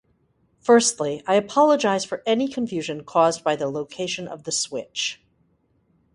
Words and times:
Firstly, 0.57 1.21
I 1.27 1.35
apologize 1.35 2.05
for 2.05 2.23
any 2.25 2.47
confusion 2.47 3.03
caused 3.03 3.43
by 3.43 3.55
the 3.55 3.69
location 3.69 4.27
of 4.27 4.45
the 4.45 4.51
switch. 4.51 5.21